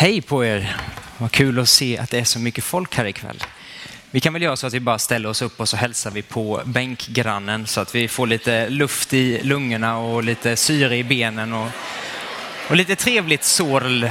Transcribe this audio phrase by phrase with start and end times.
[0.00, 0.76] Hej på er!
[1.18, 3.44] Vad kul att se att det är så mycket folk här ikväll.
[4.10, 6.22] Vi kan väl göra så att vi bara ställer oss upp och så hälsar vi
[6.22, 11.52] på bänkgrannen så att vi får lite luft i lungorna och lite syre i benen
[11.52, 11.68] och,
[12.68, 14.10] och lite trevligt sorl.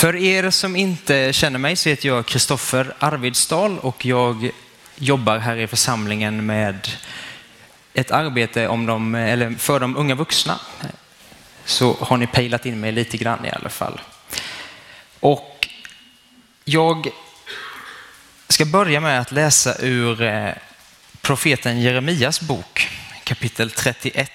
[0.00, 4.50] För er som inte känner mig så heter jag Kristoffer Arvidsdal och jag
[4.96, 6.88] jobbar här i församlingen med
[7.94, 10.60] ett arbete om de, eller för de unga vuxna.
[11.64, 14.00] Så har ni pejlat in mig lite grann i alla fall.
[15.20, 15.68] Och
[16.64, 17.08] jag
[18.48, 20.50] ska börja med att läsa ur eh,
[21.20, 22.88] profeten Jeremias bok
[23.24, 24.30] kapitel 31,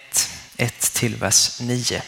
[0.58, 2.02] 1 till vers 9.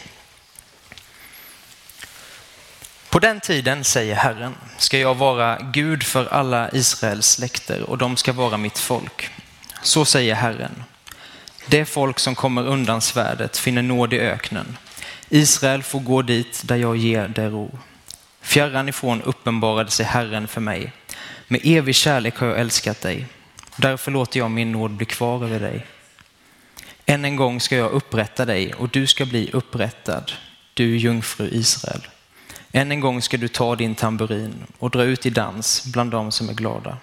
[3.18, 8.16] På den tiden, säger Herren, ska jag vara Gud för alla Israels släkter och de
[8.16, 9.30] ska vara mitt folk.
[9.82, 10.84] Så säger Herren.
[11.66, 14.76] Det folk som kommer undan svärdet finner nåd i öknen.
[15.28, 17.78] Israel får gå dit där jag ger det ro.
[18.40, 20.92] Fjärran ifrån uppenbarade sig Herren för mig.
[21.48, 23.26] Med evig kärlek har jag älskat dig.
[23.76, 25.86] Därför låter jag min nåd bli kvar över dig.
[27.06, 30.32] Än en gång ska jag upprätta dig och du ska bli upprättad,
[30.74, 32.00] du jungfru Israel.
[32.72, 36.32] Än en gång ska du ta din tamburin och dra ut i dans bland dem
[36.32, 36.96] som är glada.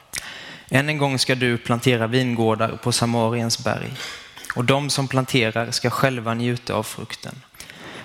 [0.70, 3.94] Än en gång ska du plantera vingårdar på Samariens berg
[4.56, 7.36] och de som planterar ska själva njuta av frukten.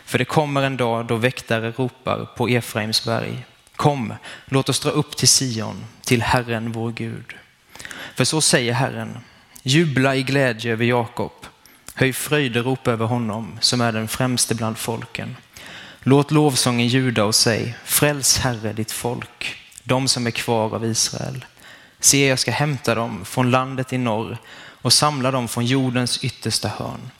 [0.04, 3.46] För det kommer en dag då väktare ropar på Efraims berg.
[3.76, 4.14] Kom,
[4.46, 7.34] låt oss dra upp till Sion, till Herren vår Gud.
[8.14, 9.18] För så säger Herren,
[9.62, 11.32] jubla i glädje över Jakob,
[11.94, 15.36] höj fröjderop över honom som är den främste bland folken.
[16.02, 21.44] Låt lovsången ljuda och säg, fräls Herre ditt folk, de som är kvar av Israel.
[21.98, 24.38] Se, jag ska hämta dem från landet i norr
[24.82, 27.10] och samla dem från jordens yttersta hörn.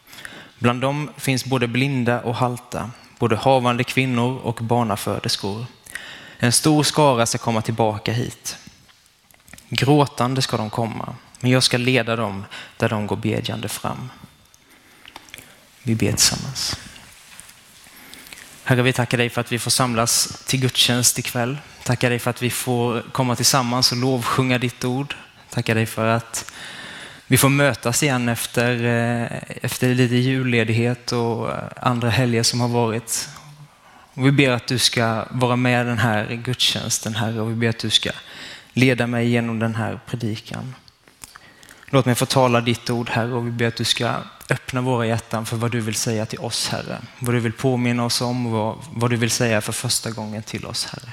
[0.58, 5.66] Bland dem finns både blinda och halta, både havande kvinnor och barnaföderskor.
[6.38, 8.56] En stor skara ska komma tillbaka hit.
[9.68, 12.44] Gråtande ska de komma, men jag ska leda dem
[12.76, 14.10] där de går bedjande fram.
[15.82, 16.79] Vi ber tillsammans.
[18.70, 21.58] Herre, vi tackar dig för att vi får samlas till gudstjänst ikväll.
[21.84, 25.14] Tackar dig för att vi får komma tillsammans och lovsjunga ditt ord.
[25.50, 26.53] Tackar dig för att
[27.26, 33.28] vi får mötas igen efter, eh, efter lite julledighet och andra helger som har varit.
[34.14, 37.69] Och vi ber att du ska vara med den här gudstjänsten, Herre, och vi ber
[37.69, 38.10] att du ska
[38.72, 40.75] leda mig genom den här predikan.
[41.92, 44.14] Låt mig få tala ditt ord, Herre, och vi ber att du ska
[44.50, 46.98] öppna våra hjärtan för vad du vill säga till oss, Herre.
[47.18, 50.42] Vad du vill påminna oss om och vad, vad du vill säga för första gången
[50.42, 51.12] till oss, Herre.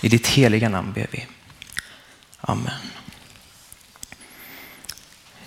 [0.00, 1.26] I ditt heliga namn ber vi.
[2.40, 2.72] Amen.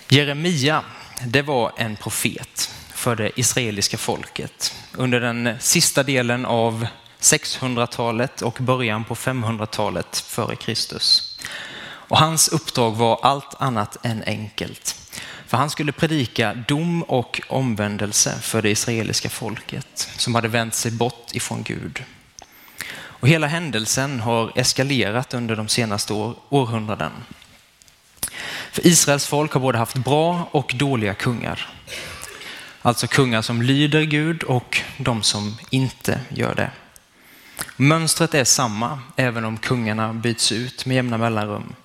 [0.07, 0.84] Jeremia,
[1.25, 6.88] det var en profet för det israeliska folket under den sista delen av
[7.19, 11.38] 600-talet och början på 500-talet före Kristus.
[12.11, 14.95] Och hans uppdrag var allt annat än enkelt.
[15.47, 20.91] För han skulle predika dom och omvändelse för det israeliska folket som hade vänt sig
[20.91, 22.03] bort ifrån Gud.
[22.94, 27.11] Och hela händelsen har eskalerat under de senaste år, århundraden.
[28.72, 31.69] För Israels folk har både haft bra och dåliga kungar.
[32.81, 36.72] Alltså kungar som lyder Gud och de som inte gör det.
[37.75, 41.75] Mönstret är samma även om kungarna byts ut med jämna mellanrum.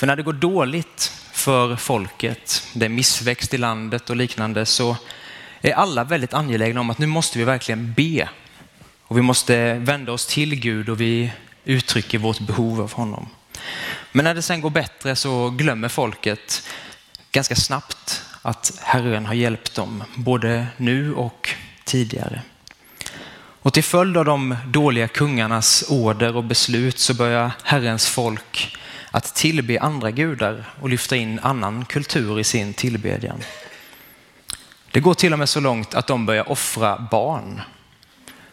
[0.00, 4.96] För när det går dåligt för folket, det är missväxt i landet och liknande, så
[5.60, 8.28] är alla väldigt angelägna om att nu måste vi verkligen be.
[9.02, 11.32] Och vi måste vända oss till Gud och vi
[11.64, 13.28] uttrycker vårt behov av honom.
[14.12, 16.68] Men när det sen går bättre så glömmer folket
[17.32, 21.50] ganska snabbt att Herren har hjälpt dem, både nu och
[21.84, 22.42] tidigare.
[23.62, 28.76] Och till följd av de dåliga kungarnas order och beslut så börjar Herrens folk
[29.10, 33.42] att tillbe andra gudar och lyfta in annan kultur i sin tillbedjan.
[34.90, 37.62] Det går till och med så långt att de börjar offra barn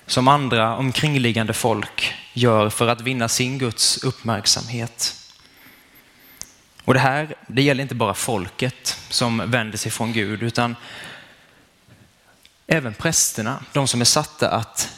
[0.06, 5.16] som andra omkringliggande folk gör för att vinna sin Guds uppmärksamhet.
[6.84, 10.76] Och det här det gäller inte bara folket som vänder sig från Gud utan
[12.68, 14.90] även prästerna, de som är satta att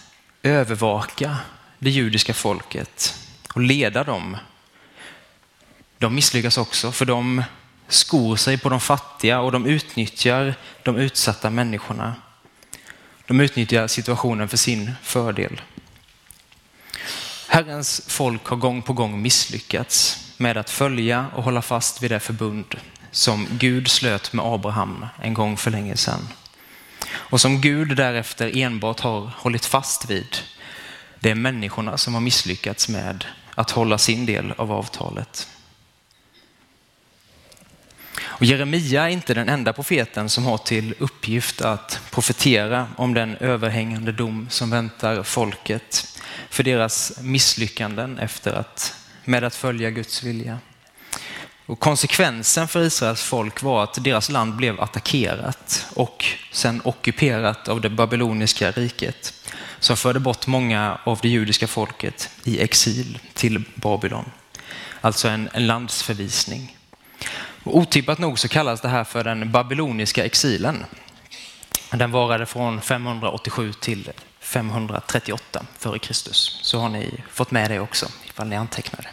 [0.44, 1.38] övervaka
[1.80, 3.16] det judiska folket
[3.54, 4.38] och leda dem
[6.00, 7.44] de misslyckas också för de
[7.88, 12.16] skor sig på de fattiga och de utnyttjar de utsatta människorna.
[13.28, 15.62] De utnyttjar situationen för sin fördel.
[17.48, 22.20] Herrens folk har gång på gång misslyckats med att följa och hålla fast vid det
[22.20, 22.76] förbund
[23.12, 26.28] som Gud slöt med Abraham en gång för länge sedan.
[27.12, 30.38] Och som Gud därefter enbart har hållit fast vid.
[31.20, 33.26] Det är människorna som har misslyckats med
[33.56, 35.48] att hålla sin del av avtalet.
[38.40, 43.36] Och Jeremia är inte den enda profeten som har till uppgift att profetera om den
[43.36, 46.18] överhängande dom som väntar folket
[46.50, 48.94] för deras misslyckanden efter att,
[49.26, 50.60] med att följa Guds vilja.
[51.66, 57.82] Och konsekvensen för Israels folk var att deras land blev attackerat och sen ockuperat av
[57.82, 59.34] det babyloniska riket
[59.80, 64.32] som förde bort många av det judiska folket i exil till Babylon.
[65.02, 66.79] Alltså en, en landsförvisning.
[67.76, 70.86] Otippat nog så kallas det här för den babyloniska exilen.
[71.92, 76.14] Den varade från 587 till 538 f.Kr.
[76.34, 79.08] Så har ni fått med det också ifall ni antecknade.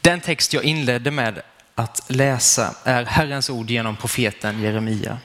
[0.00, 1.42] Den text jag inledde med
[1.74, 5.18] att läsa är Herrens ord genom profeten Jeremia.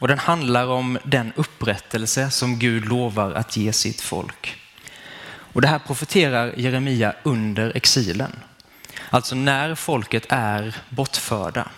[0.00, 4.56] Och den handlar om den upprättelse som Gud lovar att ge sitt folk.
[5.52, 8.32] Och det här profeterar Jeremia under exilen.
[9.10, 11.68] Alltså när folket är bortförda.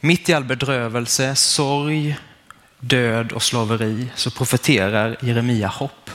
[0.00, 2.16] Mitt i all bedrövelse, sorg,
[2.80, 6.10] död och slaveri så profeterar Jeremia hopp.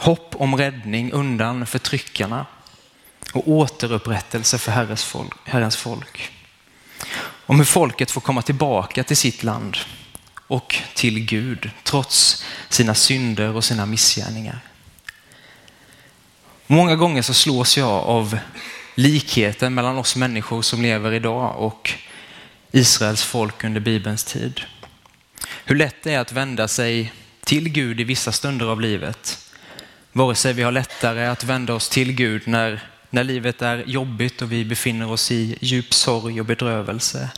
[0.00, 2.46] Hopp om räddning undan förtryckarna
[3.32, 5.34] och återupprättelse för Herrens folk.
[5.44, 6.30] Herrens folk.
[7.46, 9.76] Om hur folket får komma tillbaka till sitt land
[10.46, 14.60] och till Gud trots sina synder och sina missgärningar.
[16.70, 18.38] Många gånger så slås jag av
[18.94, 21.92] likheten mellan oss människor som lever idag och
[22.72, 24.60] Israels folk under Bibelns tid.
[25.64, 27.12] Hur lätt det är att vända sig
[27.44, 29.38] till Gud i vissa stunder av livet
[30.12, 34.42] Vare sig vi har lättare att vända oss till Gud när, när livet är jobbigt
[34.42, 37.30] och vi befinner oss i djup sorg och bedrövelse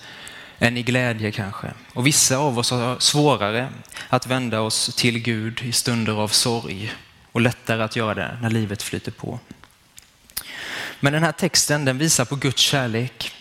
[0.59, 1.67] än i glädje kanske.
[1.95, 3.69] Och vissa av oss har svårare
[4.09, 6.93] att vända oss till Gud i stunder av sorg
[7.33, 9.39] och lättare att göra det när livet flyter på.
[11.01, 13.33] Men den här texten den visar på Guds kärlek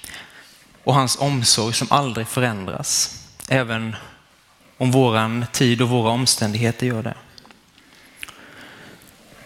[0.83, 3.23] och hans omsorg som aldrig förändras.
[3.47, 3.95] Även
[4.77, 7.15] om våran tid och våra omständigheter gör det.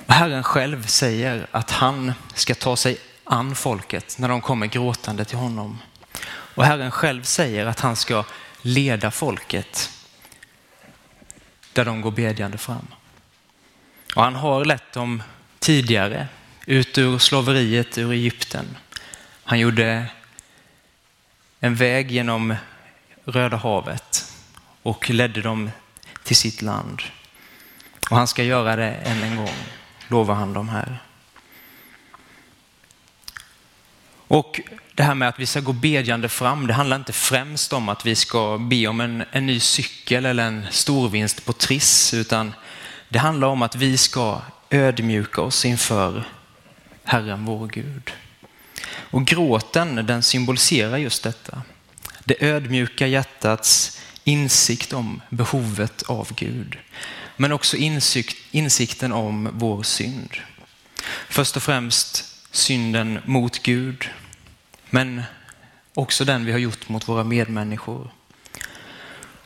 [0.07, 5.37] Herren själv säger att han ska ta sig an folket när de kommer gråtande till
[5.37, 5.79] honom.
[6.27, 8.23] Och Herren själv säger att han ska
[8.61, 9.89] leda folket
[11.73, 12.87] där de går bedjande fram.
[14.15, 15.23] Och han har lett dem
[15.59, 16.27] tidigare
[16.65, 18.77] ut ur slaveriet ur Egypten.
[19.43, 20.05] Han gjorde
[21.59, 22.55] en väg genom
[23.25, 24.31] Röda havet
[24.83, 25.71] och ledde dem
[26.23, 27.01] till sitt land.
[28.09, 29.55] Och han ska göra det än en gång
[30.07, 30.97] lovar han dem här.
[34.27, 34.61] Och
[34.95, 38.05] det här med att vi ska gå bedjande fram, det handlar inte främst om att
[38.05, 42.53] vi ska be om en, en ny cykel eller en storvinst på Triss, utan
[43.13, 46.23] det handlar om att vi ska ödmjuka oss inför
[47.03, 48.11] Herren vår Gud.
[48.85, 51.61] Och gråten den symboliserar just detta.
[52.23, 56.77] Det ödmjuka hjärtats insikt om behovet av Gud
[57.37, 60.37] men också insikt, insikten om vår synd.
[61.29, 64.09] Först och främst synden mot Gud,
[64.89, 65.23] men
[65.93, 68.11] också den vi har gjort mot våra medmänniskor.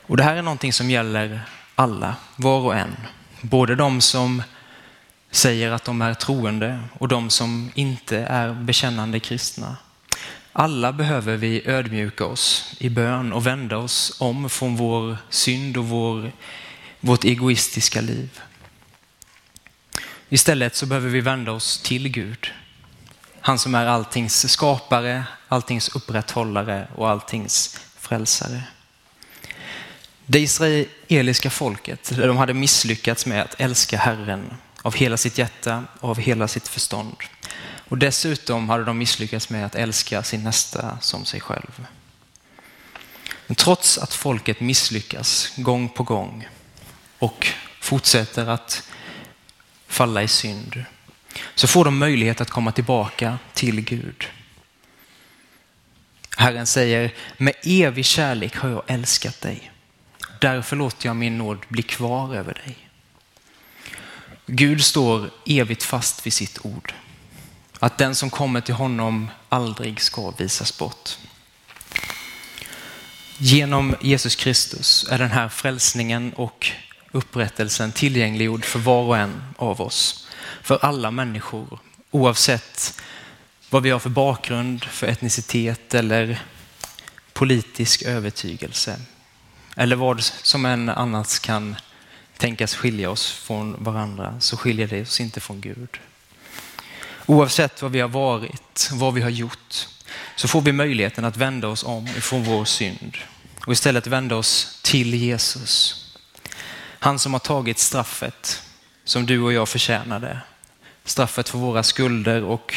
[0.07, 1.41] Och Det här är någonting som gäller
[1.75, 2.97] alla, var och en.
[3.41, 4.43] Både de som
[5.31, 9.77] säger att de är troende och de som inte är bekännande kristna.
[10.53, 15.85] Alla behöver vi ödmjuka oss i bön och vända oss om från vår synd och
[15.85, 16.31] vår
[16.99, 18.41] vårt egoistiska liv.
[20.29, 22.51] Istället så behöver vi vända oss till Gud.
[23.41, 28.63] Han som är alltings skapare, alltings upprätthållare och alltings frälsare.
[30.29, 36.09] Det israeliska folket, de hade misslyckats med att älska Herren av hela sitt hjärta och
[36.09, 37.15] av hela sitt förstånd.
[37.89, 41.87] Och dessutom hade de misslyckats med att älska sin nästa som sig själv.
[43.47, 46.47] Men trots att folket misslyckas gång på gång
[47.19, 47.47] och
[47.81, 48.83] fortsätter att
[49.87, 50.83] falla i synd
[51.55, 54.25] så får de möjlighet att komma tillbaka till Gud.
[56.37, 59.71] Herren säger, med evig kärlek har jag älskat dig.
[60.41, 62.77] Därför låter jag min nåd bli kvar över dig.
[64.45, 66.93] Gud står evigt fast vid sitt ord.
[67.79, 71.17] Att den som kommer till honom aldrig ska visas bort.
[73.37, 76.71] Genom Jesus Kristus är den här frälsningen och
[77.11, 80.27] upprättelsen tillgängliggjord för var och en av oss.
[80.61, 81.79] För alla människor,
[82.11, 83.01] oavsett
[83.69, 86.41] vad vi har för bakgrund, för etnicitet eller
[87.33, 88.99] politisk övertygelse.
[89.79, 91.75] Eller vad som än annars kan
[92.37, 95.97] tänkas skilja oss från varandra så skiljer det oss inte från Gud.
[97.25, 99.87] Oavsett vad vi har varit, vad vi har gjort,
[100.35, 103.17] så får vi möjligheten att vända oss om ifrån vår synd
[103.65, 106.05] och istället vända oss till Jesus.
[106.99, 108.63] Han som har tagit straffet
[109.03, 110.39] som du och jag förtjänade.
[111.03, 112.75] Straffet för våra skulder och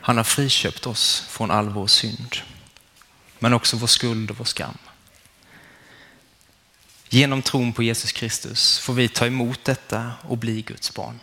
[0.00, 2.36] han har friköpt oss från all vår synd.
[3.38, 4.78] Men också vår skuld och vår skam.
[7.08, 11.20] Genom tron på Jesus Kristus får vi ta emot detta och bli Guds barn.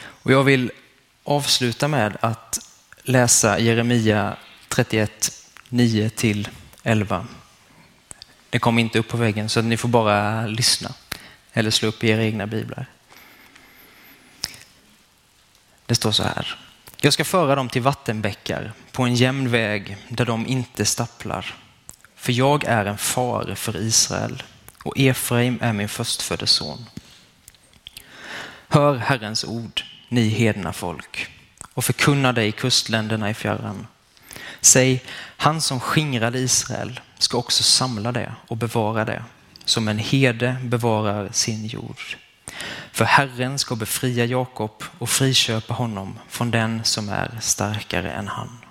[0.00, 0.70] Och jag vill
[1.24, 2.58] avsluta med att
[3.02, 4.36] läsa Jeremia
[4.68, 5.32] 31,
[5.68, 6.10] 9
[6.82, 7.26] 11.
[8.50, 10.94] Det kommer inte upp på väggen så ni får bara lyssna
[11.52, 12.86] eller slå upp i era egna biblar.
[15.86, 16.58] Det står så här.
[17.00, 21.54] Jag ska föra dem till vattenbäckar på en jämn väg där de inte stapplar.
[22.18, 24.42] För jag är en far för Israel
[24.82, 26.86] och Efraim är min förstfödde son.
[28.68, 31.30] Hör Herrens ord, ni hedna folk,
[31.74, 33.86] och förkunna dig kustländerna i fjärran.
[34.60, 35.04] Säg,
[35.36, 39.24] han som skingrade Israel ska också samla det och bevara det,
[39.64, 42.00] som en herde bevarar sin jord.
[42.92, 48.67] För Herren ska befria Jakob och friköpa honom från den som är starkare än han.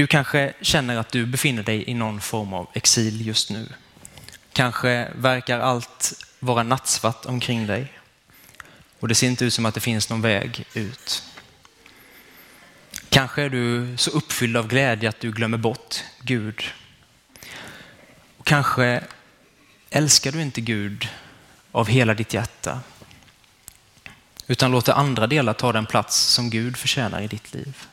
[0.00, 3.68] Du kanske känner att du befinner dig i någon form av exil just nu.
[4.52, 7.92] Kanske verkar allt vara nattsvart omkring dig
[9.00, 11.22] och det ser inte ut som att det finns någon väg ut.
[13.08, 16.62] Kanske är du så uppfylld av glädje att du glömmer bort Gud.
[18.36, 19.04] Och kanske
[19.90, 21.08] älskar du inte Gud
[21.72, 22.80] av hela ditt hjärta
[24.46, 27.86] utan låter andra delar ta den plats som Gud förtjänar i ditt liv.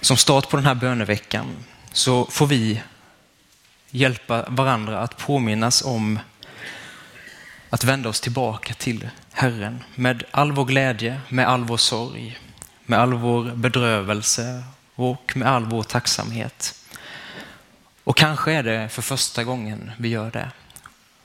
[0.00, 1.56] Som start på den här böneveckan
[1.92, 2.82] så får vi
[3.90, 6.18] hjälpa varandra att påminnas om
[7.70, 12.38] att vända oss tillbaka till Herren med all vår glädje, med all vår sorg,
[12.86, 16.74] med all vår bedrövelse och med all vår tacksamhet.
[18.04, 20.50] Och kanske är det för första gången vi gör det.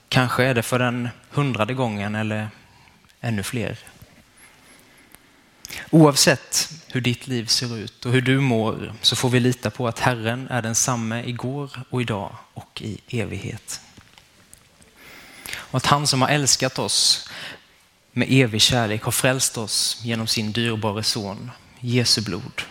[0.08, 2.48] Kanske är det för den hundrade gången eller
[3.20, 3.78] ännu fler.
[5.90, 9.88] Oavsett hur ditt liv ser ut och hur du mår så får vi lita på
[9.88, 13.80] att Herren är densamme igår och idag och i evighet.
[15.52, 17.28] Och att han som har älskat oss
[18.12, 22.62] med evig kärlek har frälst oss genom sin dyrbara son, Jesu blod.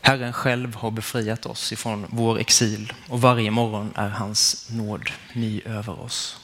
[0.00, 5.60] Herren själv har befriat oss ifrån vår exil och varje morgon är hans nåd ny
[5.64, 6.40] över oss.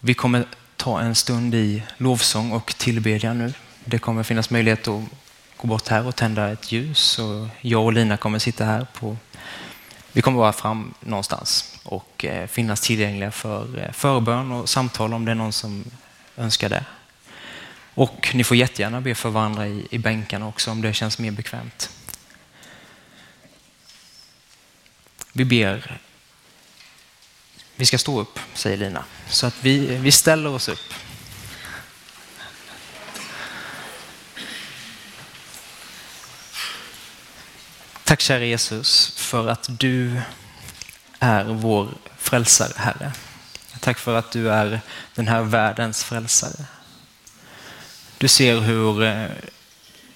[0.00, 3.52] Vi kommer ta en stund i lovsång och tillbedjan nu.
[3.84, 5.02] Det kommer finnas möjlighet att
[5.56, 9.16] gå bort här och tända ett ljus och jag och Lina kommer sitta här på
[10.16, 15.24] vi kommer vara fram någonstans och eh, finnas tillgängliga för eh, förbön och samtal om
[15.24, 15.84] det är någon som
[16.36, 16.84] önskar det.
[17.94, 21.30] Och ni får jättegärna be för varandra i, i bänkarna också om det känns mer
[21.30, 21.90] bekvämt.
[25.32, 25.98] Vi ber.
[27.76, 29.04] Vi ska stå upp, säger Lina.
[29.28, 30.94] Så att vi, vi ställer oss upp.
[38.04, 40.20] Tack kära Jesus för att du
[41.18, 43.12] är vår frälsare, Herre.
[43.80, 44.80] Tack för att du är
[45.14, 46.64] den här världens frälsare.
[48.18, 49.26] Du ser hur eh,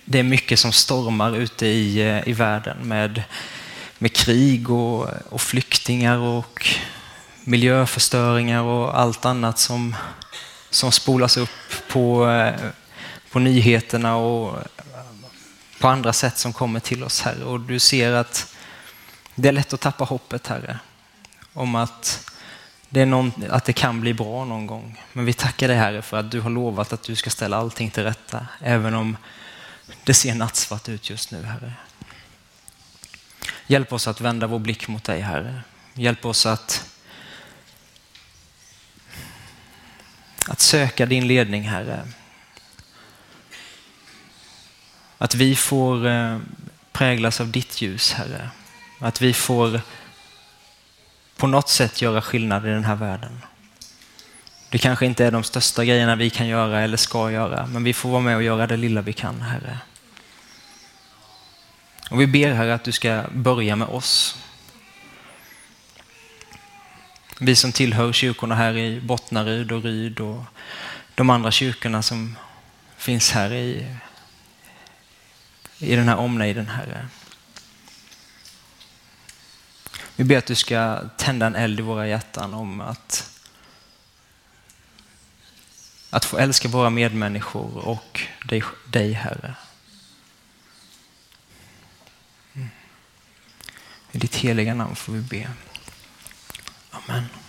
[0.04, 3.22] det är mycket som stormar ute i, eh, i världen med,
[3.98, 6.68] med krig och, och flyktingar och
[7.50, 9.96] miljöförstöringar och allt annat som,
[10.70, 11.50] som spolas upp
[11.88, 12.54] på, eh,
[13.30, 14.58] på nyheterna och
[15.80, 17.44] på andra sätt som kommer till oss, Herre.
[17.44, 18.56] Och du ser att
[19.34, 20.78] det är lätt att tappa hoppet, Herre,
[21.52, 22.30] om att
[22.88, 25.02] det, är någon, att det kan bli bra någon gång.
[25.12, 27.90] Men vi tackar dig, Herre, för att du har lovat att du ska ställa allting
[27.90, 29.16] till rätta, även om
[30.04, 31.72] det ser nattsvart ut just nu, Herre.
[33.66, 35.62] Hjälp oss att vända vår blick mot dig, Herre.
[35.94, 36.84] Hjälp oss att,
[40.50, 42.06] att söka din ledning, Herre.
[45.18, 46.38] Att vi får eh,
[46.92, 48.50] präglas av ditt ljus, Herre.
[48.98, 49.80] Att vi får
[51.36, 53.40] på något sätt göra skillnad i den här världen.
[54.68, 57.92] Det kanske inte är de största grejerna vi kan göra eller ska göra, men vi
[57.92, 59.78] får vara med och göra det lilla vi kan, Herre.
[62.10, 64.36] Och vi ber Herre att du ska börja med oss.
[67.42, 70.44] Vi som tillhör kyrkorna här i Bottnaryd och Ryd och
[71.14, 72.36] de andra kyrkorna som
[72.96, 73.96] finns här i,
[75.78, 77.08] i den här omnejden, Herre.
[80.16, 83.40] Vi ber att du ska tända en eld i våra hjärtan om att,
[86.10, 89.54] att få älska våra medmänniskor och dig, dig Herre.
[92.52, 92.68] Mm.
[94.12, 95.50] I ditt heliga namn får vi be.
[96.92, 97.39] Amen.